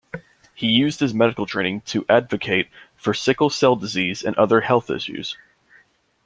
[0.55, 5.37] He used his medical training to advocate for sickle-cell disease and other health issues.